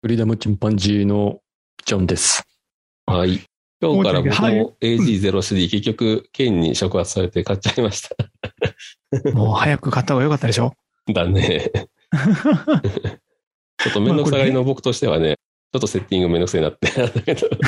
[0.00, 1.40] フリーダムチンパンジーの
[1.84, 2.44] ジョンです。
[3.06, 3.40] はい。
[3.80, 8.14] 今日から僕はいも AG03 結局、県に触発されて買っちゃいました。
[9.34, 10.72] もう早く買った方が良かったでしょ？
[11.12, 11.72] だね。
[13.78, 15.34] ちょっとめんどくさがりの僕としてはね、
[15.72, 17.48] ちょっとセッティングめんどくさいなってなったけど。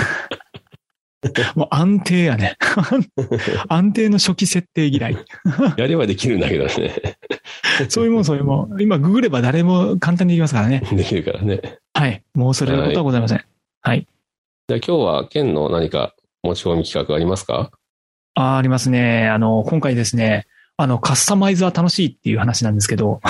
[1.57, 2.57] もう安定やね。
[3.69, 5.17] 安定の初期設定嫌い。
[5.77, 7.19] やればできるんだけどね。
[7.89, 8.81] そういうもんそういうもん。
[8.81, 10.81] 今ググれば誰も簡単にできますからね。
[10.93, 11.80] できるからね。
[11.95, 12.23] はい。
[12.35, 13.45] もうそれのことはございません。
[13.83, 14.07] はい。
[14.69, 17.71] じゃあ今日は県の何か持ち込み企画ありますか？
[18.35, 19.29] あありますね。
[19.29, 23.21] あの、今回ですね、あの、カスタマイズは楽しいっていう話なんですけど、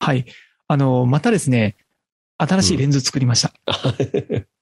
[0.00, 0.26] はい。
[0.68, 1.76] あの、またですね、
[2.38, 3.52] 新しいレンズ作りました。
[3.66, 4.44] ー。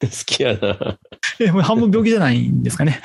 [0.00, 0.98] 好きやな。
[1.40, 3.00] え、 もう半分病気じゃないんですかね。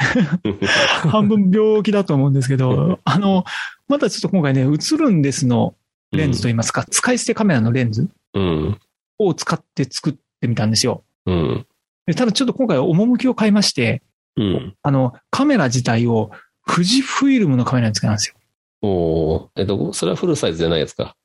[1.09, 3.45] 半分病気だと思うんですけど、あの、
[3.87, 5.73] またちょっと今回ね、映るんですの
[6.11, 8.79] レンズといいますか、使い捨てカメラのレンズうん。
[9.19, 11.03] を使って作ってみたんですよ。
[11.25, 11.67] うん。
[12.05, 14.01] でただちょっと今回は趣を変えまして、
[14.35, 14.75] うん。
[14.81, 16.31] あの、カメラ自体を
[16.67, 18.35] 富士フイルムのカメラにつけたんですよ。
[18.81, 18.87] お
[19.35, 19.51] お。
[19.55, 21.15] えっと、それはフルサイズじゃないやつか。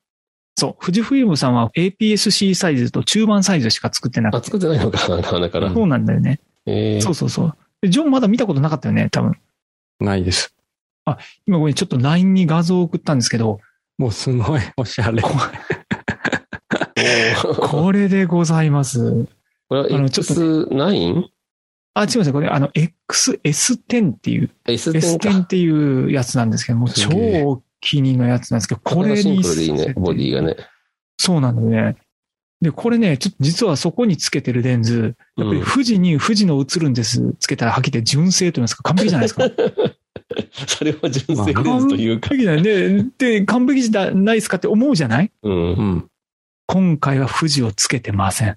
[0.57, 0.85] そう。
[0.85, 4.45] 富士フイルムさんは APS-C サイズと中盤サイズしか作ってなあ、くて。
[4.45, 5.73] 作ってないのかな、だから。
[5.73, 6.39] そうなんだよね。
[6.65, 7.57] えーそうそうそう。
[7.81, 9.37] でジョンまだ見たことなかったよね、多分。
[9.99, 10.53] ないです。
[11.47, 13.59] 今ごめん、ちょっと LINE に画像を送ったんですけど、
[13.97, 15.23] もうすごいおしゃれ。
[17.61, 19.25] これでございます。
[19.67, 21.23] これはあのちょっと X9?
[21.95, 25.39] あ、違いますこれ、あの、XS10 っていう、S10 S10 か。
[25.39, 29.41] っていうやつなんですけども、超すげえ大きにのやつなんですけど、これシンに。
[29.41, 30.55] プルでいいね、ボディがね。
[31.17, 31.97] そうなんだよね。
[32.61, 39.49] で、これね、ちょっと実はそこにつけてるレンズ、やっぱり富士に富士の映るんです、つけたらはっきて純正と言いますか、完璧じゃないですか。
[40.67, 42.29] それは純正レンズというか。
[42.29, 43.07] 完璧だよね。
[43.17, 45.31] で、完璧じゃないですかって思うじゃない？
[45.43, 45.57] うんう。
[45.81, 46.08] ん。
[46.71, 48.55] 今回は富士をつけてません。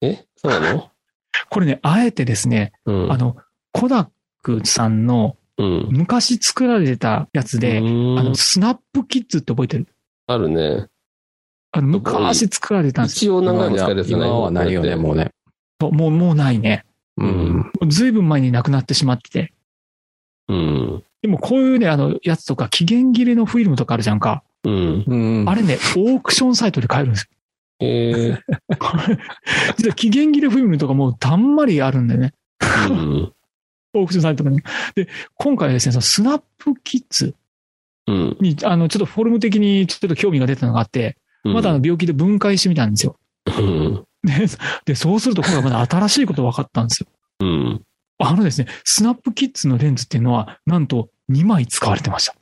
[0.00, 0.24] え？
[0.36, 0.90] そうなの？
[1.50, 3.12] これね、あえてですね、うん。
[3.12, 3.36] あの、
[3.72, 4.08] コダッ
[4.42, 5.88] クさんのうん。
[5.90, 9.86] 昔作られたやつで、うんあの、スナップキッズって覚えてる？
[10.28, 10.86] あるね。
[11.72, 13.34] あの、昔作られたんですよ。
[13.34, 15.30] 一応何回も使えるない今はないよね、もうね。
[15.78, 16.86] そうもう、もうないね。
[17.18, 17.70] うん。
[17.88, 19.52] ずいぶん前になくなってしまってて。
[20.48, 21.04] うん。
[21.20, 24.42] でもこういうね、あの、やつとか、期限切れのフィルムとかあるじゃんか。
[25.48, 27.28] あれね、オークションサイトで買えるんですよ。
[27.78, 28.38] え
[29.76, 32.32] 実は期限切れフィルムとかもうたんまりあるんでね。
[32.60, 32.90] ー。
[32.90, 33.32] うん。
[33.94, 34.62] オークションサイトとかね。
[34.94, 37.34] で、今回はですね、そのスナップキッズ
[38.06, 38.36] うん。
[38.40, 43.16] に、あの、ちょっとフォルム的にちょっと興味が出たのがあって、まだあの病気で分解してみたんですよ。
[43.46, 44.04] うん。
[44.22, 44.46] で、
[44.84, 47.06] でそうすると今回まだ新しいこと分かったんですよ。
[47.40, 47.82] うん。
[48.18, 52.34] あのですね、スナップキッズのレンズっていうのは、なんと2枚使われてました。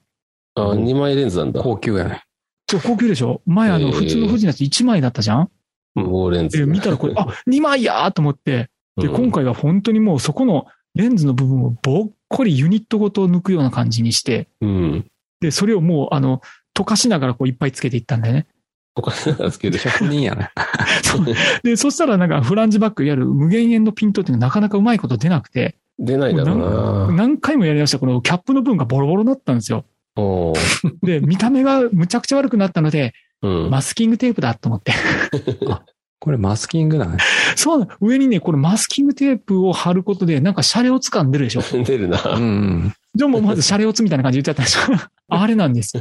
[0.55, 1.63] あ、2枚レンズなんだ。
[1.63, 2.23] 高級やね。
[2.69, 3.43] そう、高級でしょ？
[3.47, 5.51] 前あの、普通の富士のやつ1枚だったじゃん？
[5.95, 6.59] 無法レンズ。
[6.59, 15.07] で、見たらこれ、あ、2枚やーと思って、で、うん今回は本当にもうそこのレンズの部分をぼっこりユニットごと抜くような感じにして、うん。
[15.41, 16.41] で、それをもう、あの、
[16.77, 18.47] 溶かしながらこういっぱいつけていったんだよね。
[18.97, 19.11] 他
[19.45, 19.79] につける。
[19.79, 20.51] 職人やね。
[21.03, 21.27] そう
[21.65, 27.13] で、そしたらなんかフランジバック、いわゆる無限円のピントっていうのがなかなかうまいこと出なくて、出ないだろうな。
[27.17, 29.85] 何回もやりましたこのキャップの部分がボロボロになったんですよ。
[31.03, 33.71] で、見た目がむちゃくちゃ悪くなったので、うん。
[33.71, 34.93] マスキングテープだと思って。
[36.25, 37.19] これマスキングだね。
[37.55, 41.61] そうなの、上にね、これマスキングテープを貼ることで、なんかシャレオツ感出るでしょ。
[41.85, 42.19] 出るな。
[42.25, 42.95] うんうん。
[43.15, 45.11] でもまずシャレオツみたいな感じで言っちゃったんですよ。
[45.29, 45.93] あれなんです。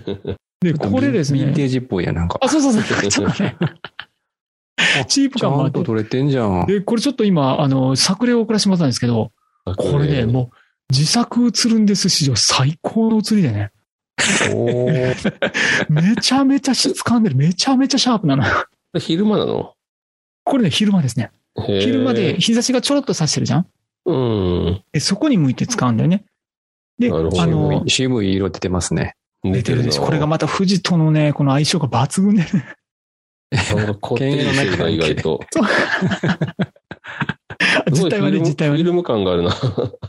[0.61, 1.39] で、これですね。
[1.39, 2.39] ヴィンテージっぽいやなんか。
[2.41, 3.09] あ、そうそうそう。
[3.09, 3.57] ちょっとね。
[5.07, 5.79] チープちゃ感もあって。
[5.79, 6.65] んと取れてんじゃん。
[6.67, 9.31] で、これちょっと今、あの、作例を送らせてもらったんですけど、
[9.65, 10.55] これね、もう、
[10.89, 13.71] 自作映るんです史上最高の映りでね。
[15.89, 17.35] めちゃめちゃ質感出る。
[17.35, 18.43] めちゃめちゃシャープなの。
[18.93, 18.99] う。
[18.99, 19.73] 昼間なの？
[20.43, 21.31] これね、昼間ですね。
[21.55, 23.67] 昼昼間で日差しがちょろっと差してるじゃん？
[24.05, 24.83] うん。
[24.91, 26.25] でそこに向いて使うんだよね。
[26.99, 29.15] で、なるほどあの渋、い色出てますね。
[29.43, 29.99] 出てるんです。
[29.99, 32.49] なこれがまた富士とのね、この相性が抜群でね。
[34.01, 35.39] 固定してるな、意外と。
[37.91, 38.81] 実態はね、実態はね。
[38.83, 39.55] フィルム感があるな。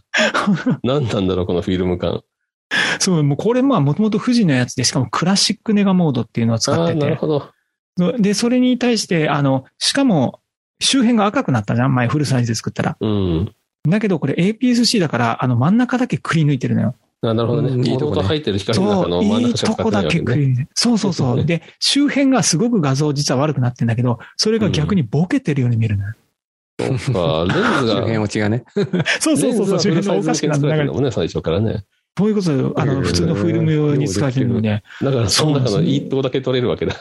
[0.82, 2.22] 何なんだろう、このフィルム感。
[2.98, 7.50] そう、もうこれまあもともと富士のやつで、しかもクラシックネガモードっていうのを使ってて、なるほど。
[8.18, 10.40] で、それに対して、あの、しかも、
[10.80, 12.96] 周辺が赤くなったじゃん前フルサイズで作ったら。
[13.00, 13.54] うん。
[13.88, 16.94] だけどこれ APS-C だから、あの真ん中だけくり抜いてるのよ。
[17.22, 17.70] あなるほどね。
[17.70, 20.20] うんいいとこ入ってる光の中のそう、真んいい中しか使ってとこだけ。
[20.20, 20.68] くり抜いてる。
[20.74, 21.44] そうそうそう。
[21.46, 26.14] で、周辺がすごく画像実は悪くなってんだけど、それが逆にボケてるように見えるのよ。
[26.80, 28.64] あレンズ周が、辺落ちがね。
[29.20, 31.84] そうそうそうそう、周辺がおかしくなってるもんね、最初からね。
[32.16, 36.94] そういうことよあの、普通のフィルム用に使われてるので、だから、その中のいいとこだけ撮れるわけだ。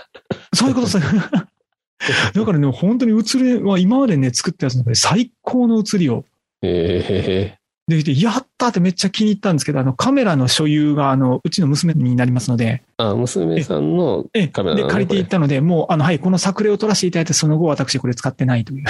[0.54, 1.00] そういうことさ。
[2.34, 6.26] だからね、本当に映りは今までね、作ったやつの中で最高の映りを。
[6.62, 7.58] え
[7.88, 18.86] できて、やったってめっちゃ気に入ったんですけど、あの、カメラの所有が、あの、うちの娘になりますので、えあ、娘さんのカメラね借りていったので、もう、あの、はい、この作例を撮らせていただいて、その後私これ使ってないという、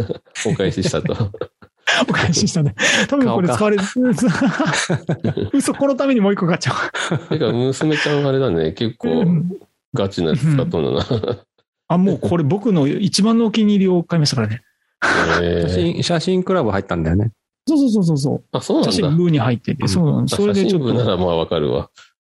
[0.50, 1.30] お返ししたと。
[2.02, 2.74] お返ししたんで、
[3.08, 3.82] 多分これ使われる、
[5.52, 6.72] 嘘、このためにもう一個買っちゃ
[7.30, 8.88] てか、娘ちゃんあれだね、結う。
[8.90, 9.50] う構ん
[9.94, 11.06] ガチなやつ使っとんだな。
[11.88, 14.62] あ、もうこれ僕の一番のお気に入りを買いましたからね。
[15.42, 17.30] え写え真、写真クラブ入ったんだよね。
[17.66, 18.44] そうそうそうそうそう。
[18.52, 18.92] あ、そうなんだ。
[18.92, 20.28] 写真部に入ってて、うんそうなん。
[20.28, 21.90] それでちょっと、写真部ならまあわかるわ。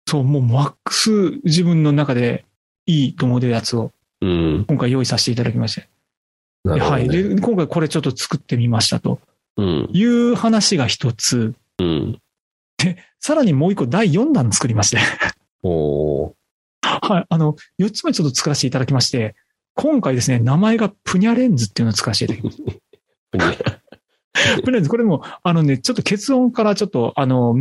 [0.07, 1.11] そう、もうマックス
[1.45, 2.45] 自分の中で
[2.87, 4.65] いいと思うやつをうん。
[4.69, 5.89] 今回用意させていただきまして。
[6.65, 6.81] ね。
[6.81, 7.09] はい。
[7.09, 9.19] で、今回これちょっと作ってみましたとうん。
[9.63, 11.55] いう話が一つ。
[11.79, 12.21] うん。
[13.21, 14.99] さらにもう一個第4弾作りまして。
[15.63, 16.33] おー。
[16.83, 17.27] はい。
[17.29, 19.35] あの、4つ目ちょっと作らせていただきまして、
[19.75, 22.59] 今回ですね、名前がプニャレンズっていうのを作らせていただき
[23.47, 23.81] ました。
[24.63, 27.57] プニャレンズ、これも、あのね、ちょっと結論からちょっと、あの、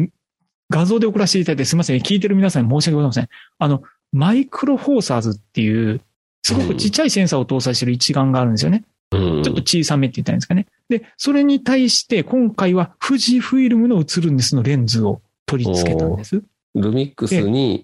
[0.69, 1.99] 画像で送らせていただいてすみません。
[2.01, 3.29] 聞いてる皆さんに申し訳ございません。
[3.57, 6.01] あの、マイクロフォーサーズっていう、
[6.43, 8.83] すごくちっちゃいセンサーを搭載している一眼があるんですよね。
[9.11, 9.43] うん。
[9.43, 10.67] ちょっと小さめって言ったらいいんですかね。
[10.89, 16.41] で、それに対して今回は富士フイルムの映るんですのレンズを取り付けたんです。
[16.75, 17.83] ルミックスに、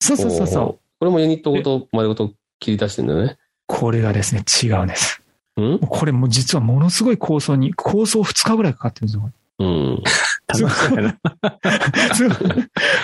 [0.00, 0.78] そうそうそうそう。
[0.98, 3.38] これもユニットごと丸ごと切り出してんだよね。
[3.66, 5.22] これがですね、違うんです。
[5.56, 5.78] うん？
[5.78, 9.30] これもう実はものすごい構想に、構想2日ぐらいかかってるんですよ。
[9.60, 10.02] うん。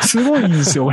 [0.02, 0.90] すごいんですよ。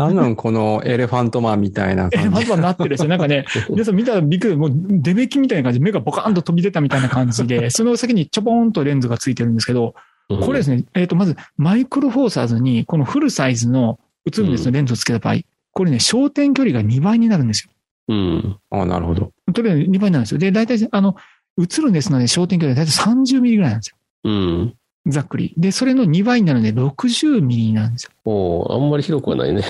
[0.00, 2.30] なんなんこのエレファントマンみたいなえ、感じ。
[2.30, 3.08] まずはなってるんですよ。
[3.08, 9.94] なんかね、 皆さん見たらびっくり、もう、デメキみたいな感じで目がボカーンと飛び出たみたいな感じで、 その先にちょぽーんとレンズがついてるんですけど、
[10.28, 15.40] これですね、えっ、と、まず、マイクロフォーサーズに、このフルサイズの映るんですのレンズをつけた場合、
[15.72, 17.70] これね、焦点距離が2倍になるんですよ。
[18.08, 18.56] うん。
[18.70, 19.32] あなるほど。
[19.52, 20.38] とりあえず2倍になるんですよ。
[20.38, 21.16] で、大体、あの、
[21.58, 23.96] 映るんですので、焦点距離が大体30ミリぐらいなんですよ。
[24.24, 24.74] うん。
[25.06, 25.54] ざっくり。
[25.56, 28.10] で、それの2倍になるので、60ミリになるんですよ。
[28.24, 29.62] おーあんまり広くはないね。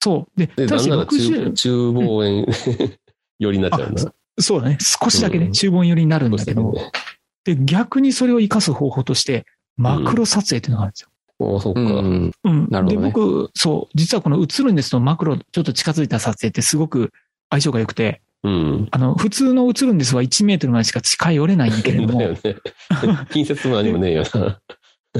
[0.00, 0.38] そう。
[0.38, 2.46] で、で、ただしなんなら中60、中望遠
[3.38, 4.12] 寄りになっちゃうな。
[4.38, 4.78] そうだね。
[4.80, 6.90] 少しだけね、うん中盆寄りになるんだけど、ね。
[7.44, 9.44] で、逆にそれを活かす方法として、
[9.76, 11.08] マクロ撮影っていうのがあるんですよ。
[11.38, 11.80] おーそっか。
[11.80, 12.32] うん。
[12.44, 12.68] うん。
[12.70, 17.12] なるほどねで、僕、そう、実はこの映るんですのマクロ、ちょっと近づいた撮影ってすごく
[17.50, 18.88] 相性が良くて、うん。
[18.90, 22.56] あの、普通の映るんですは1メートルまでしか近寄れないんだけれども だよ、ね。
[23.30, 24.60] 近接も何もねえよな。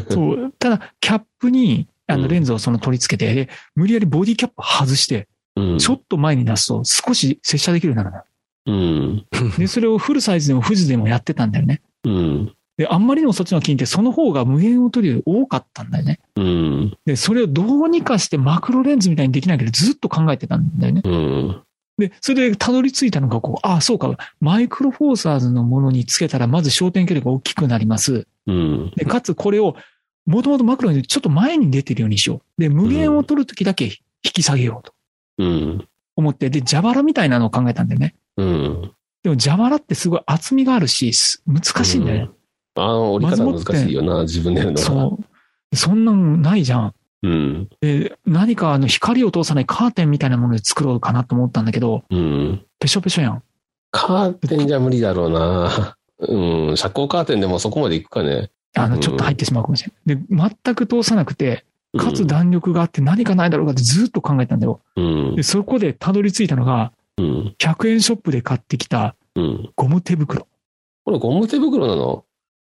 [0.08, 5.78] そう、ただ、キャップに、あの、うんレンズをその取り付けて、で無理やりボディキャップ外して、うん。
[5.78, 8.24] ちょっと前に出すと少し接写できるようになる
[8.66, 9.26] うん。
[9.32, 9.56] の。
[9.58, 11.82] で、それをフルサイズでも富士でもやってたんだよね。
[12.04, 12.52] うん。
[12.76, 16.20] で、あんまりにもそっちの金ってその方が無限を取るより多かったんだよね。
[16.36, 16.96] うん。
[17.04, 21.02] で、それをどうにかしてマクロレンズみたいにできないけどずっと考えてたんだよね。
[21.04, 21.62] うん。
[22.00, 28.26] で、それでたどり着いたのがこう、ああ、そうか、マイクロフォーサーズのものにつけたらまず焦点距離が大きくなります。
[28.46, 28.92] うん。
[28.96, 29.76] で、かつこれを、
[30.26, 32.60] もともとマクロにちょっと前に出てるようにしよう。
[32.60, 34.92] で、無限を取るときだけ引き下げようと
[35.38, 35.88] うん。
[36.16, 38.14] 思って、で、蛇腹みたいなのを考えたんだよね。
[38.36, 38.92] うん。
[39.22, 42.30] でも蛇腹ってすごい厚みがあるし、す難しいんだよね。
[42.76, 44.86] あの、折り方難しいよな、自分でやるのは。
[44.86, 45.18] そ
[45.72, 45.76] う。
[45.76, 46.94] そんなんないじゃん。
[47.22, 47.68] うん。
[47.80, 52.64] で、何かあの光を通さないカーテンみたいなもので作ろうかなと思ったんだけど、うん。
[52.78, 53.42] ぺしょぺしょやん。
[53.90, 55.96] カーテンじゃ無理だろうな。
[56.20, 56.76] うん。
[56.76, 58.50] 遮光カーテンでもそこまで行くかね。
[58.76, 60.16] あの、うんちょっと入ってしまうかもしれない。
[60.16, 60.22] で、
[60.64, 64.80] 全く通さなくて、うんかつ弾力があって何かないだろうかってずっと考えたんだよ。
[64.94, 65.42] うんで、。
[65.42, 67.54] そこでたどり着いたのが、うん。
[67.58, 69.70] 100円ショップで買ってきたうん。
[69.74, 70.46] ゴム手袋。
[71.04, 72.24] これゴム手袋なの？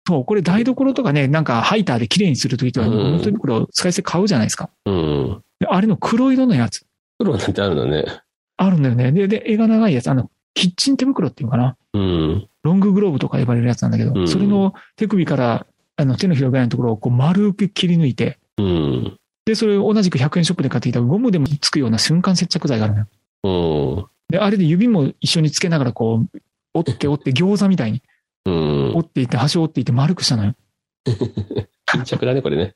[0.06, 4.70] そう、これ台所とかね、なんかハイターで綺麗にするときとかゴム手袋を使い捨て買うじゃないですか。
[4.84, 5.42] うん。
[5.60, 6.84] であれの黒色のやつ。
[7.18, 8.04] 黒なんてあるのね。
[8.56, 9.12] あるんだよね。
[9.12, 10.08] で、で、絵が長いやつ。
[10.08, 11.76] あの、キッチン手袋っていうのかな。
[11.94, 12.48] うん。
[12.62, 15.66] ロンググローブとか呼ばれるやつなんだけど、うんそれの手首から、
[15.96, 19.18] あの、手のひらぐらいのところをこう丸く切り抜いて、うん。
[19.44, 23.06] で、それを同じく100円ショップで買ってきたゴムでもつくような瞬間接着剤があるのよ。
[23.44, 24.06] うん。
[24.28, 26.38] で、あれで指も一緒につけながらこう、
[26.74, 28.02] 折って折って餃子みたいに
[28.46, 28.92] うん。
[28.94, 30.54] 折っていって、端を折っていって丸くしたのよ。
[31.86, 32.74] 巾 着だね、これね。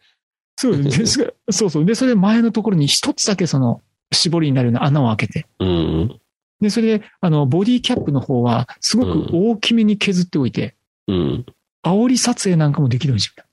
[0.58, 1.84] そう、ですが そうそう。
[1.84, 3.82] で、それで前のところに一つだけその、
[4.12, 6.20] 絞りになるような穴を開けて、うん。
[6.60, 10.76] で、それで、あの、ボディキャップの方は、すごく大きめに削っておいて、
[11.08, 11.46] うん。
[11.84, 13.44] 煽り撮影なんかもできるんですよ。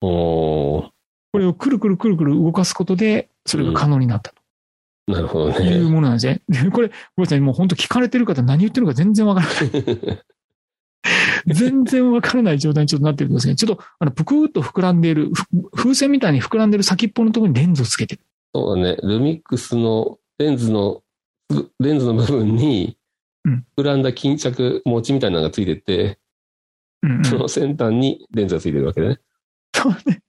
[0.00, 0.88] おー、
[1.32, 4.32] これをくるくるくるくる動かすことで、それが可能になった
[5.06, 5.90] なるほどというね。
[5.90, 6.42] ものなんですね。
[6.48, 10.18] でこれ、ごめんなさい、もう本当聞かれてる方何言ってるか全然わからない。
[11.54, 13.54] 全然わからない状態にちょっとなってるんですね。
[13.54, 18.22] ちょっと、あの、ぷくーっと膨らんでいる、ふ風船みたいに膨らんでる先っぽのところにレンズをつけてる。
[18.54, 18.96] そうだね。
[19.02, 21.02] ルミックスのレンズの、
[21.80, 22.98] レンズの部分に
[23.44, 26.18] うん、膨らんだ巾着、餅みたいなのがついてて、
[27.02, 29.18] うんうん、その先端にレンズがついてるわけね。
[29.74, 30.20] そうね。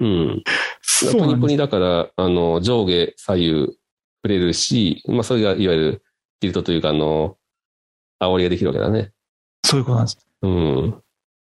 [0.00, 0.42] うん。
[0.80, 1.30] そうなんです。
[1.30, 3.76] プニプニだから、あの、上下左右触
[4.28, 6.02] れるし、まあ、それがいわゆる
[6.40, 7.36] ティルトというか、あの、
[8.20, 9.12] 煽りができるわけだね。
[9.64, 10.18] そういうことなんです。
[10.42, 10.94] うん。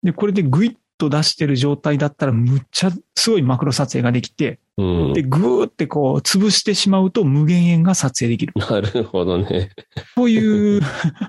[0.03, 5.23] で、これでグイッと出してる状態だったら、むっちゃすごいマクロ撮影ができて、うんで、。
[5.23, 8.53] ぐーってこう、潰してしまうと無限円が撮影できる。
[8.55, 9.71] なるほどね。
[10.15, 10.81] という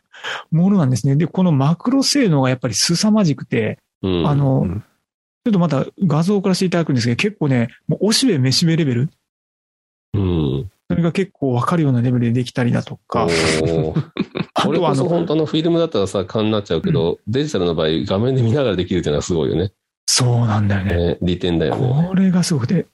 [0.50, 1.17] ものなんですね。
[1.17, 4.27] で、このマクロ性能がやっぱり凄まじくて、うん。
[4.29, 4.85] あの、うん
[5.43, 9.11] ちょっとまた画像を送らせていただくんですけど、結構ね、もうおしべめしべレベル？
[10.12, 10.71] うん。
[10.91, 13.27] それが結構わかるようなレベルでできたりだとか、
[14.79, 19.73] おーあこれこそ本当のフィルムだったらさ、勘になっちゃうけど、デジタルの場合、画面で見ながらできるっていうのはすごいよね。
[20.07, 20.97] そうなんだよね。
[20.97, 22.09] ね利点だよね。
[22.09, 22.87] これがすごくて、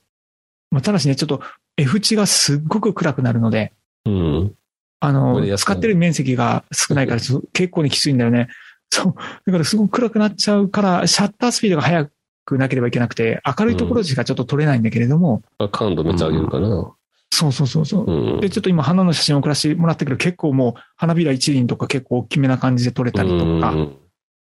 [0.71, 1.40] まあ、ただしね、ちょっと
[1.76, 3.73] F 値がすっごく暗くなるので、
[4.04, 4.54] うん。
[5.00, 8.49] あの使ってる面積が少ないから、結構にきついんだよね。
[8.90, 9.14] そう。
[9.47, 12.11] だからすごく暗くなっちゃうから、シャッタースピードが速
[12.45, 15.42] くなければいけなくて、明るいところでしかちょっと撮れないんだけれども、
[15.73, 16.95] 感度めっちゃ上げるかな。
[17.37, 18.05] そうそうそうそう。
[18.11, 18.40] うん。
[18.40, 23.97] で、ちょっと今花の写真を送らせてもらったけど、結構もう花びら一輪とか結構大きめな感じで撮れたりとか、うん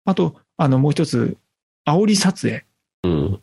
[0.07, 1.37] あと、あの、もう一つ、
[1.87, 2.65] 煽り撮影。
[3.05, 3.43] うん。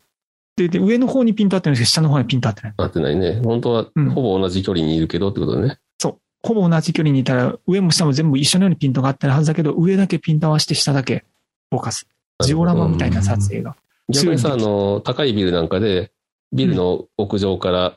[0.56, 2.74] で、で、上の方にピント合ってるんですけど、下の方にピント合ってない。
[2.76, 3.40] 合ってないね。
[3.44, 5.78] 本当はうんほぼ同じ距離にいるけどってことだね。
[6.00, 6.18] そう。
[6.42, 11.24] ほぼ同じ距離にいたら、上も下も全部一緒のようにピントが合ってるはずだけど、上だけピント合わせて下だけ
[11.70, 12.08] フォーカス。
[12.42, 13.76] ジオラマみたいな撮影が。
[14.08, 16.10] 逆にさ、あの、高いビルなんかで、
[16.52, 17.96] ビルの屋上からうん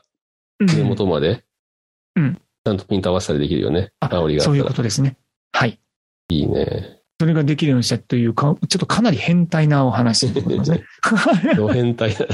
[0.60, 1.44] 根元まで、
[2.16, 3.90] うんちゃんとピント合わせたりできるよね。
[4.00, 4.64] あ煽りがあそういう。
[4.64, 5.16] ことですね。
[5.52, 5.80] はい。
[6.28, 7.00] いいね。
[7.18, 10.84] それができるようにしたというか、ちょっとかなり変態なお話でございますね。
[11.56, 12.26] ド変態だ。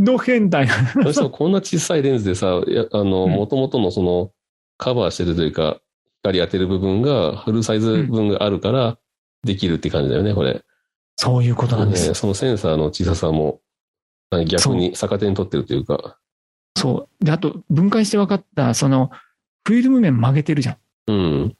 [0.00, 4.30] ど変態してもこんな小さいレンズでさ、あの、うん元々のその、
[4.78, 5.80] カバーしてるというか、
[6.22, 8.98] 光当てる部分が、フルサイズ分があるから、
[9.44, 10.62] できるって感じだよね、これ。
[11.16, 12.14] そういうことなんですね。
[12.14, 13.60] そのセンサーの小ささも、
[14.30, 16.18] 何逆に逆手に取ってるというか。
[16.76, 17.24] そう。
[17.24, 19.10] で、あと、分解して分かった、その、
[19.66, 20.76] フィルム面曲げてるじゃん。
[21.08, 21.56] うん。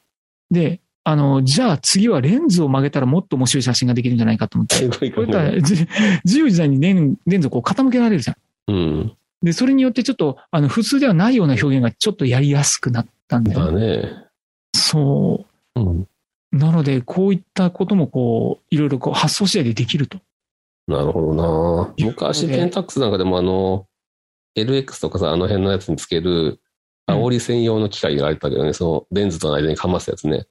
[0.51, 4.77] で、あの、じゃあ次はレンズを曲げたらもっと面白い写真ができるんじゃないかと思って。
[4.77, 5.23] すごいこ。
[5.23, 5.87] れ だ自
[6.39, 8.73] 由自在にレンレンズをこう傾けられるじゃん。
[8.73, 9.13] うん。
[9.43, 13.81] で、それによってちょっと、あの、普通ではないような表現がちょっとやりやすくなったんだよだね。
[13.99, 14.11] ね。
[14.75, 15.45] そ
[15.77, 16.01] うん。
[16.01, 16.09] う。
[16.53, 20.19] なので、こういったこともこう、いろいろこう発想次第でできると。
[20.89, 23.87] なるほどな昔、ペンタックスなんかでもあの、
[24.57, 26.61] LX とかさ、あの辺のやつにつける、
[27.07, 30.47] 煽り専用の機械があったけどね、そのレンズとの間にかますやつね。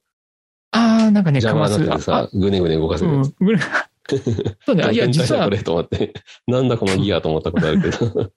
[0.71, 3.33] ああ、なんかね、邪魔になってさ、ぐねぐね動かせるやつ。
[3.39, 3.59] うん。
[4.65, 4.93] そうね。
[4.93, 6.13] いや、実はだこ、れと思って。
[6.47, 8.31] なんだこのギアと思ったことあるけど。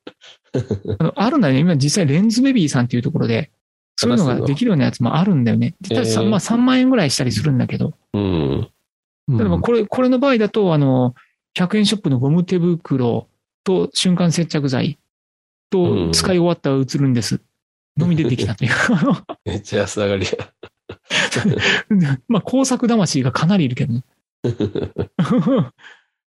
[0.99, 1.61] あのあるんだよね。
[1.61, 3.51] 今実際レンズベビーさんっていうところで、
[3.97, 5.75] そういうのができるようなやつもあるんだよね。
[5.91, 8.69] えーまあ3万円ぐらいしたりするんだけど、うん。
[9.29, 11.15] 例えばこれ、これの場合だと、あの、
[11.57, 13.29] 100円ショップのゴム手袋
[13.65, 14.97] と瞬間接着剤うん
[15.71, 17.41] と使い終わったら映るんです。
[17.97, 18.71] のみでできたという。
[19.45, 20.33] めっちゃ安上がりや。
[22.29, 24.05] まあ工作魂がかなりいるけどね。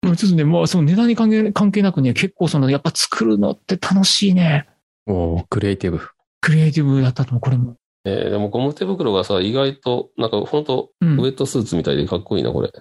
[0.01, 4.67] もうちょっとね、もうその値段に関係関係なくね、結構その、やっぱ作るのって楽しいね。
[5.05, 6.00] おークリエイティブ。
[6.41, 7.75] クリエイティブだったと思う、これも。
[8.05, 12.72] えーでもゴム手袋がさ、意外と、なんか本当うんウェットスーツみたいでかっこいいな、これ。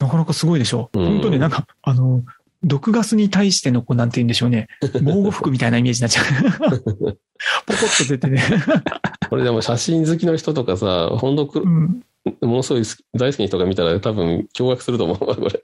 [0.00, 0.90] なかなかすごいでしょ。
[0.92, 2.24] うん本当になんか、あの、
[2.64, 4.68] 毒ガスに対しての、こう、なんて言うんでしょうね。
[5.02, 7.18] 防護服みたいなイメージになっちゃう。
[7.66, 8.42] ポコッと出てね。
[9.30, 12.02] これでも写真好きの人とかさ、本当くうん。
[12.42, 12.82] ものすごい
[13.14, 15.60] 大好きな人が見たら多分驚愕すると思うわ、これ。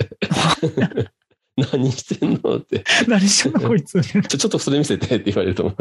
[1.73, 2.85] 何してんのって。
[3.07, 4.01] 何してんのこいつ。
[4.01, 5.77] ちょ、ちょっとそれ見せてって言われると思う。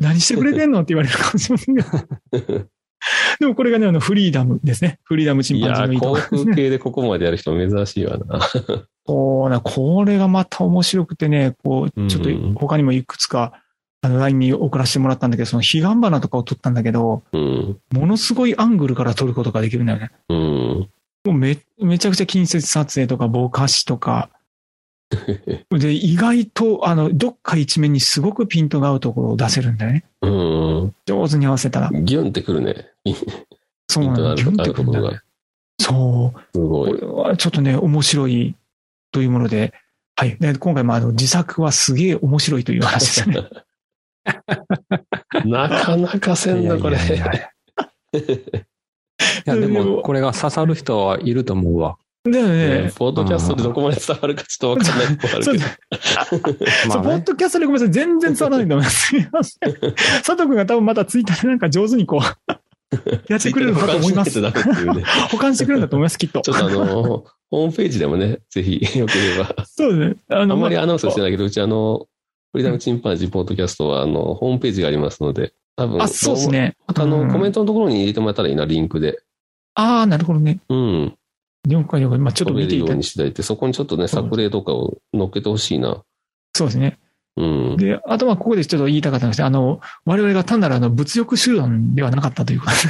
[0.00, 1.82] 何してくれてんのって言われるかもしれませんけ
[2.52, 2.66] ど。
[3.40, 4.98] でもこれがね、あの、フリーダムですね。
[5.04, 6.12] フリーダムチンパンジーのいい航。
[6.14, 8.40] 空系でここまでやる人珍しいわな。
[9.06, 13.52] そうな、これがまた面白くてね、こう、ちょっとうん他にもいくつか、
[14.02, 17.78] あの、LINE に送らせてもらったんだけど、その彼岸花とかを撮ったんだけど、うん。
[17.92, 20.10] ものすごいアングルから撮ることができるんだよね。
[20.28, 20.38] うん。
[20.38, 20.88] も
[21.26, 24.30] うめ、めちゃくちゃ近接撮影とか、ぼかしとか。
[25.70, 30.04] で、意外と、あの、どっか一面にすごくピントが合うところを出せるんだよね。
[30.22, 30.94] うん。
[31.06, 31.90] 上手に合わせたら。
[31.92, 32.88] ギュンってくるね。
[33.88, 34.12] そうなの。
[34.12, 35.20] ヒントがあるギュンってくるんだね。
[35.80, 36.40] そう。
[36.54, 36.90] すごい。
[36.90, 38.54] これはちょっとね、面白い
[39.12, 39.72] というもので、
[40.16, 40.36] はい。
[40.40, 43.48] で今回もあの自作はすげえ面白いという話ですね。
[45.46, 46.98] なかなかせんな、これ。
[46.98, 47.00] い
[49.44, 51.98] や、でも、これが刺さる人はいると思うわ。
[52.30, 52.92] だよねね。
[52.94, 55.64] ポッドキャストでどこまで伝わるかちょっとわかんないとこあるけど。
[56.92, 57.22] そう、 ポッ。
[57.22, 57.92] ドキャストでごめんなさい。
[57.92, 59.06] 全然伝わらないと思います。
[59.06, 59.94] すみません。
[60.24, 62.52] 佐藤君が多分またツイッターでなんか上手にこう、
[63.28, 64.40] やってくれるのかと思います。
[64.40, 65.04] 保管ていうね。
[65.30, 66.54] 保管してくれるんだと思います、きっとちょ。
[66.54, 69.54] っとあの、ホームページでもね、ぜひ、よければ。
[69.66, 70.16] そうですね。
[70.30, 72.06] ああの、んまりアナウンスしてなないけど、うちあの、
[72.52, 76.76] フリーダムチンパンジーポッドキャストは、あの、ホームページがありますので、多分、あ、そうですね。
[76.86, 77.60] またあの、コメント。
[77.60, 79.20] トのところに入れてもらったらいいな、リンクで。
[79.74, 80.60] ああ、なるほどね。
[80.68, 81.14] うん。
[81.66, 82.18] 了解了解。
[82.18, 82.96] まあちょっと見ていただいて。
[82.98, 86.02] にしていただいて、そこにちょっとね、作例とかを載っけてほしいな。
[86.54, 86.98] そうですね。
[87.36, 87.76] うん。
[87.76, 92.72] で、あとはここでちょっと言いたかったんですけど、あの、我々が単なるあの、物欲集団ではなかったというか、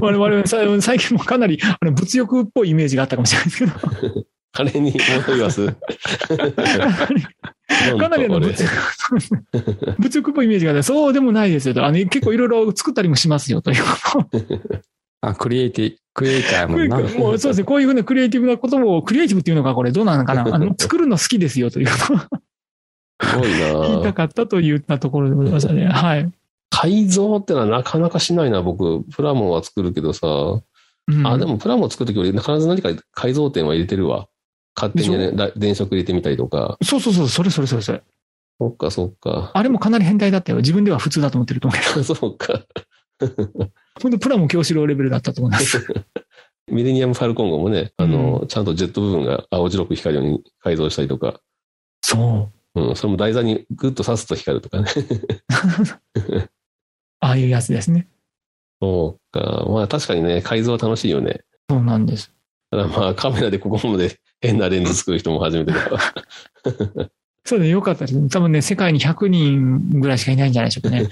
[0.00, 3.72] 我々さ最近もかなりあの物欲っぽいイメージがあったかもしれないですけど、
[4.52, 5.66] 金に戻ります？
[7.98, 8.72] かなりあの物欲
[9.98, 11.84] 物欲っぽいイメージがあって、そうでもないですよと。
[11.84, 13.88] あの、結構いろいろ作ったりもしますよというこ
[14.32, 14.40] とを
[15.20, 16.96] あ、クリエイティ、クリエイターやもんな。
[17.18, 25.86] もうそうですね、こういうふうなクリエイティブなことを、クリエイティブっていうのがこれどうなのかな あの、作るの好きですよということをすごいな 言いたかったといったところでございましたね。
[25.86, 26.30] はい。
[26.70, 29.02] 改造ってのはなかなかしないな、僕。
[29.04, 30.26] プラモは作るけどさ。
[31.08, 34.26] うんあ、でもプラモ作るとき俺必ず何か改造点は入れてるわ。
[34.74, 36.76] 勝手にね、だ電飾入れてみたりとか。
[36.82, 38.02] そうそうそう、それそれそれそれ。
[38.58, 39.52] そっかそっか。
[39.54, 40.58] あれもかなり変態だったよ。
[40.58, 42.14] 自分では普通だと思ってると思うけど。
[42.14, 42.62] そうか。
[44.02, 45.86] 本当プラモ教師郎レベルだったと思います。
[46.70, 51.40] ミレニアム・ファルコン号もね、あの、ちゃんとジェット部分が青白く光るように改造したりとか。
[52.02, 52.80] そう。
[52.80, 54.88] うん、それも台座にグッと刺すと光るとかね。
[57.20, 58.08] ああいうやつですね。
[58.82, 59.64] そうか。
[59.68, 61.44] まあ確かにね、改造は楽しいよね。
[61.70, 62.32] そうなんです。
[62.70, 67.10] ただまあカメラでここまで変なレンズ作る人も初めてだから。
[67.44, 68.28] そうでよかったです。
[68.28, 71.08] 多分ね、世界に100人ぐらいしかいないんじゃないでしょうかね。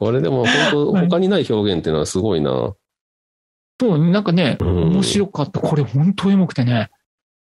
[0.00, 2.74] これでも本当はい他にない表現っていうのはすごいな。
[3.78, 5.60] そう、なんかね、うん面白かった。
[5.60, 6.90] これ本当エモくてね、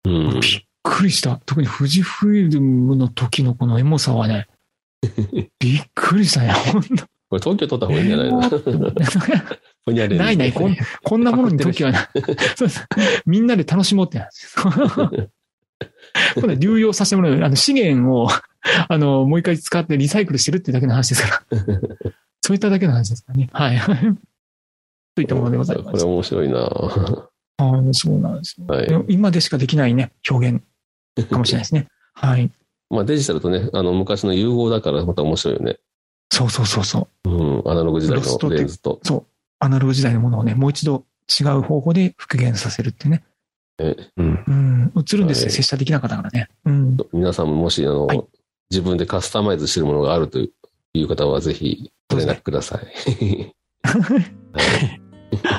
[0.05, 0.39] うん。
[0.39, 1.39] びっくりした。
[1.45, 4.47] 特に富士フイルムの時のこのエモさはね、
[5.59, 6.51] びっくりしたね。
[6.51, 8.39] 本当これ東京撮った方がいいんじゃないの？
[10.17, 12.07] ないない、こんこんなものに時はない。
[12.57, 12.85] そうです
[13.25, 15.29] みんなで楽しもうってなんですよ。
[16.41, 17.33] これ流用させてもらう。
[17.43, 18.27] あの資源を、
[18.89, 22.06] あの、もう一回使ってリサイクルしてるってだけの話ですから。
[22.47, 23.49] そういっただけの話ですからね。
[23.51, 23.77] はい。
[25.15, 25.91] といったものでございます。
[25.91, 26.59] これ面白いな。
[26.59, 29.03] ははい、そうなんですよ。
[29.09, 29.13] い。
[29.13, 30.63] 今でしかできないね、表現
[31.29, 31.89] かもしれないですね。
[32.13, 32.49] はい。
[32.89, 35.79] まあデジタルとね、あの昔の融合だからまた面白いよね。
[36.31, 37.29] そうそうそうそう。
[37.29, 37.69] うん。
[37.69, 39.01] アナログ時代のレンズと。
[39.59, 43.25] アナログ時代のものをね、もう一度違う方法で復元させるってね。
[43.77, 43.85] う
[44.23, 44.43] ん。
[44.47, 44.93] うん。
[44.95, 46.47] 映るんですよ、はい拙者できなかったからね。
[46.63, 46.97] うん。
[47.11, 48.23] 皆さんももし、あの、はい
[48.69, 50.51] 自分でカスタマイズしてるものがあるという
[51.07, 53.53] 方はぜひご連絡ください。
[53.83, 55.07] はい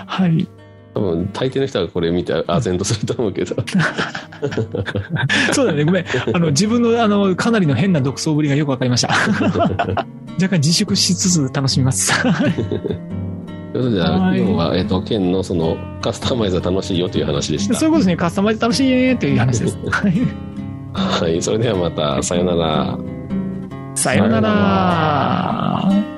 [0.07, 0.49] はい。
[0.95, 3.55] 多分、大抵の人はこれ見て、あぜんとすると思うけど。
[5.53, 6.05] そうだね、ごめん。
[6.35, 9.09] あの、自分の、あの、かなりの変な独創ぶりがよくわかりました。
[10.41, 12.13] 若干自粛しつつ楽しみます。
[12.23, 12.35] という
[13.73, 17.75] ことで、今日は、えっと、県のその、カスタマイズは楽しいよという話でした。
[17.75, 18.17] そういうことですね。
[18.17, 19.79] カスタマイズ楽しいねっていう話です。
[19.91, 20.15] はい
[20.95, 21.41] はい。
[21.43, 22.99] それではまた、さよなら。
[23.99, 26.18] さようなら。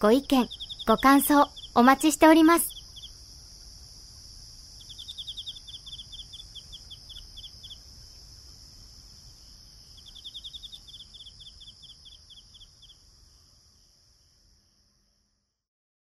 [0.00, 0.48] ご意見、
[0.88, 2.70] ご感想お待ちしております。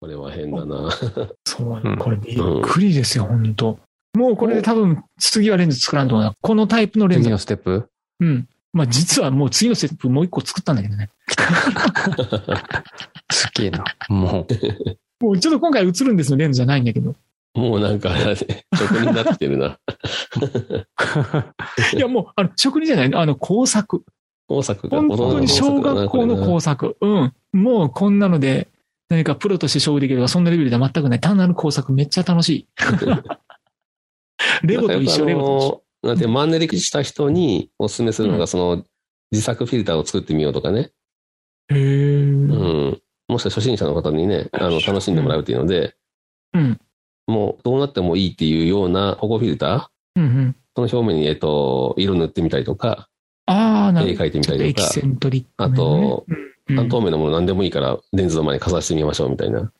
[0.00, 0.88] これは変だな。
[1.44, 3.80] そううん、これびっくりですよ、本当
[4.14, 6.34] もうこれで多分次はレンズ作らんと思うな。
[6.40, 7.24] このタイプのレンズ。
[7.24, 7.90] 次のステップ？
[8.20, 8.48] うん。
[8.72, 11.10] まあ実はもう次のステップもう一個作ったんだけどね。
[13.58, 13.84] すげえな。
[14.08, 14.54] もう。
[15.24, 17.16] もうちょっと今回映るんですのレンズじゃないんだけど。
[17.54, 18.14] もうなんか、
[18.76, 19.78] 職人になってるな。
[21.96, 24.04] いやもう、あの、職人じゃない、あの、工作。
[24.46, 24.98] 工作が。
[24.98, 26.96] 本当に小学校の工作。
[27.00, 27.32] うん。
[27.52, 28.68] もうこんなので、
[29.08, 31.20] 何かプロとして勝負できるとか、そんなレベルでは全くない。
[31.20, 32.68] 単なる工作めっちゃ楽しい。
[34.62, 35.82] レゴと一緒、レゴと一緒。
[36.04, 36.08] 緒。
[36.08, 38.84] なんてマンネリした人にお勧めするのが、うんその、
[39.32, 40.92] 自作フィルターを作ってみようとかね。
[41.70, 43.02] へうーん。
[43.28, 45.94] もしくは初心者の方にね、あの、楽しんでもらうっていうので、
[46.54, 46.80] うん。
[47.26, 50.56] もうどうなってもいいっていうような保護フィルターうんうん。
[50.74, 53.08] その表面に、えっと、色塗ってみたりとか、
[53.46, 54.24] ああ、なるほど。
[54.24, 56.24] 絵描いてみたりとかちょっエキセントリックあと、
[56.66, 59.70] うん、半透明のもの何でもいいから、レンズの前にかざしてみましょうみたいな。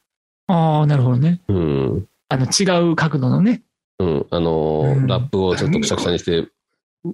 [0.48, 1.40] ああ、なるほどね。
[1.48, 2.06] うん。
[2.28, 3.62] あの、違う角度のね。
[3.98, 4.26] うん。
[4.30, 6.48] あのーうんラップをちょっとくしゃくしゃにして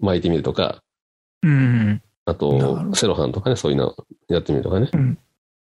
[0.01, 0.83] 巻いてみるとか、
[1.43, 2.03] うん。
[2.27, 3.95] あと、どセロハンとかね、そういうの
[4.29, 4.89] やってみるとかね。
[4.93, 4.97] あ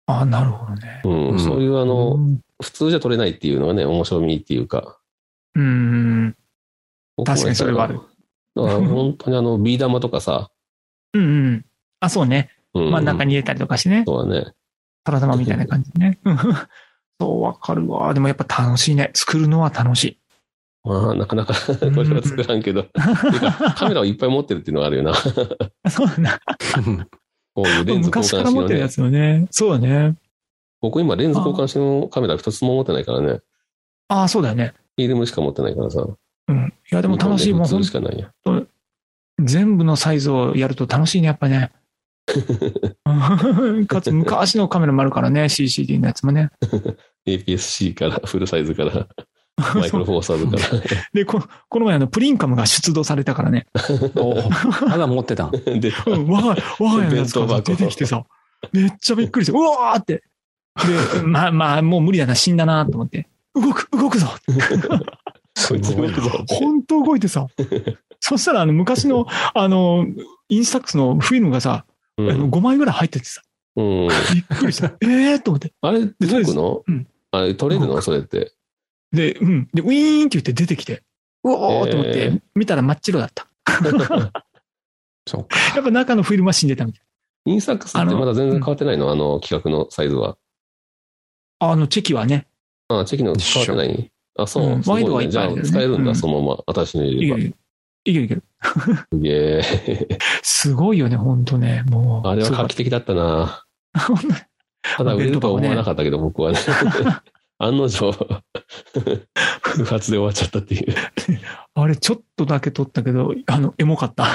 [0.09, 1.01] あ、なるほどね。
[1.03, 1.29] うん。
[1.29, 4.99] うんそういうあの、うん普通じゃ撮れないっていうのがね、面白みっていうか。
[5.55, 6.35] うん。
[7.25, 8.01] 確かにそれはある
[8.53, 10.49] だから 本当にあの、ビー玉とかさ、
[11.13, 11.65] うんうん。
[12.01, 12.49] あ、そうね。
[12.73, 14.03] うん、真ん中に入れたりとかしてね。
[14.05, 14.51] そうだね。
[15.05, 16.19] トラ玉みたいな感じでね。
[16.25, 16.37] うん
[17.21, 18.13] そう、わかるわ。
[18.13, 19.11] でもやっぱ楽しいね。
[19.13, 20.19] 作るのは楽しい。
[20.83, 22.81] まあ、なかなか これは作らんけど。
[22.81, 25.13] うかカメラをいっぱい持ってるっていうのがあるよな。
[25.89, 26.39] そうだな。
[27.63, 28.59] こういうレンズ交昔から換式のね。
[28.61, 29.47] 持ってるやつよね。
[29.51, 30.15] そうだね。
[30.81, 33.39] 僕今レンズ交換式のカメラ一つも持ってないからね。
[34.07, 34.73] ああ、そうだよね。
[34.95, 36.05] フィルムしか持ってないからさ。
[36.47, 36.73] うん。
[36.91, 37.53] いや、でも楽しい。
[37.53, 38.31] もんしかないや。
[39.39, 41.71] 全部のサイズをやると楽しいね、やっぱね。
[43.05, 46.49] うん かつ昔のカメラもあるからね、CCD のやつもね。
[47.25, 49.07] APS-C から、フルサイズから、
[49.75, 50.81] マイクロフォーサーズから。
[51.13, 53.67] で、ここの前あの、プリンカムが出動されたからね。
[54.15, 54.35] お
[54.87, 55.51] まだ持ってたん。
[55.51, 58.23] で、うん我が、我が家のやつから弁当箱出てきてさ、
[58.71, 60.23] めっちゃびっくりして、うわーって。
[61.13, 63.27] で、まあまあ、もう無理だな、死んだなと思って。
[63.55, 64.27] 動く、動くぞ
[65.67, 66.29] こいつ動くぞ。
[66.47, 67.47] 本当動いてさ。
[68.19, 70.05] そしたら、あの、昔の、あの、
[70.49, 71.85] インスタックスのフィルムがさ、
[72.17, 72.51] うあのん。
[72.51, 73.41] 5枚ぐらい入っててさ、
[73.75, 74.07] うん。
[74.07, 74.93] びっくりした。
[75.01, 75.73] えーと思って。
[75.81, 76.83] あれ、動くの？
[76.87, 78.01] うんあれ、撮れるの？
[78.01, 78.53] それって。
[79.11, 79.69] で、うん。
[79.73, 81.03] で、ウィーンって言って出てきて、
[81.43, 83.47] うおーと思って、え見たら真っ白だった。
[85.27, 85.57] そうか。
[85.75, 87.01] やっぱ中のフィルムは死んでたみたい。
[87.45, 89.11] インスタックスってまだ全然変わってないの？
[89.11, 90.37] あの、企画のサイズは。
[91.59, 92.47] あの、チェキはね、
[92.89, 94.11] あ、チェキの変わってない？
[94.37, 94.77] あ、そうう。
[94.77, 95.31] んワイドはいね。
[95.31, 96.63] じゃあ、っぱいあるよね使えるんだ、うんそのまま。
[96.67, 97.37] 私のい入れれば。
[97.39, 97.55] ける
[98.05, 98.43] いけるいける。
[99.11, 100.17] すげえ。
[100.43, 101.83] すごいよね、ほんとね。
[101.87, 102.27] もう。
[102.27, 103.65] あれは画期的だったな。
[104.97, 106.59] ただ売れるとは思わなかったけど、僕はね。
[107.59, 108.11] 案の定、
[109.61, 110.95] 不発で終わっちゃったっていう。
[111.73, 114.27] あれ、ちょっとだけ撮ったけど、あの、エモかった。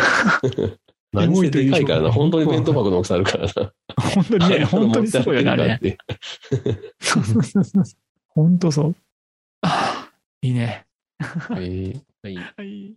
[1.13, 2.09] 何せでかいからな。
[2.09, 3.73] エモいという本当に弁当箱の大きさあるからな。
[3.97, 5.99] 本当にね、 本当にすごいよね、あれ。
[7.01, 7.85] そうそうそうそう。
[8.29, 8.97] 本当そう。
[9.63, 10.87] ああ、いいね。
[11.19, 12.03] はい。
[12.23, 12.37] はい。
[12.37, 12.95] はい。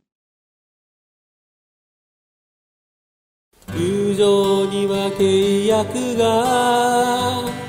[3.76, 7.67] 友情には契約が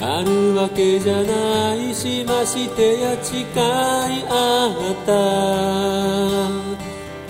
[0.00, 3.44] あるわけじゃないしましてや誓い
[4.28, 5.12] 合った。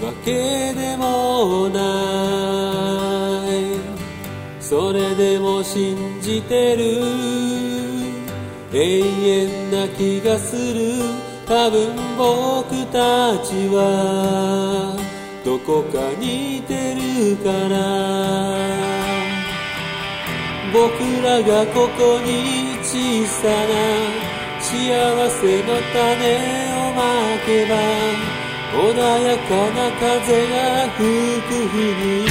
[0.06, 1.80] わけでもな
[3.48, 3.78] い。
[4.60, 7.00] それでも信じてる。
[8.70, 11.02] 永遠な気がする。
[11.46, 14.94] 多分僕たちは。
[15.42, 18.97] どこか似てるから。
[20.78, 23.74] 僕らがここに小さな
[24.60, 24.70] 幸
[25.28, 26.06] せの種
[26.70, 27.02] をま
[27.44, 27.74] けば
[28.72, 31.02] 穏やかな風が吹
[31.48, 32.30] く日に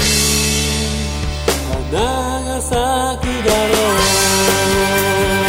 [1.92, 2.00] 花
[2.46, 2.72] が咲
[3.20, 3.74] くだろ
[5.44, 5.47] う。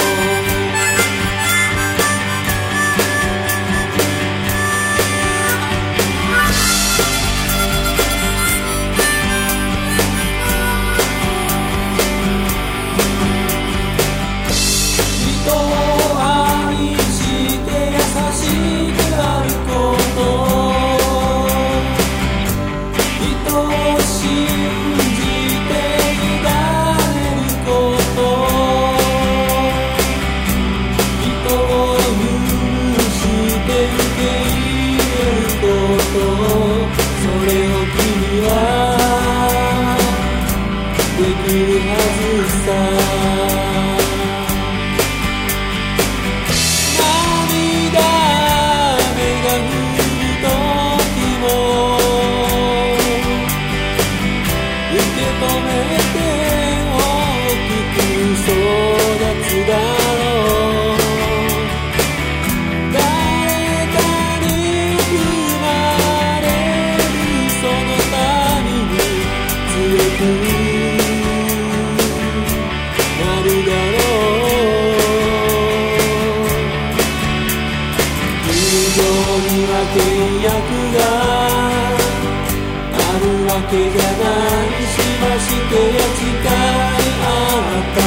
[83.79, 87.31] けじゃないしましてや誓い合
[87.69, 87.99] った